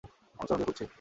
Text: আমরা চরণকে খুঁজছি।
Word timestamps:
আমরা 0.39 0.47
চরণকে 0.49 0.65
খুঁজছি। 0.67 0.85